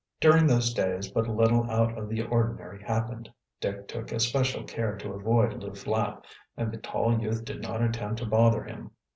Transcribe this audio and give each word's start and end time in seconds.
During 0.19 0.47
those 0.47 0.73
days 0.73 1.11
but 1.11 1.27
little 1.29 1.69
out 1.69 1.95
of 1.95 2.09
the 2.09 2.23
ordinary 2.23 2.81
happened. 2.81 3.29
Dick 3.59 3.87
took 3.87 4.11
especial 4.11 4.63
care 4.63 4.97
to 4.97 5.13
avoid 5.13 5.61
Lew 5.61 5.75
Flapp, 5.75 6.25
and 6.57 6.71
the 6.71 6.77
tall 6.77 7.21
youth 7.21 7.45
did 7.45 7.61
not 7.61 7.83
attempt 7.83 8.17
to 8.17 8.25
bother 8.25 8.63
him. 8.63 8.89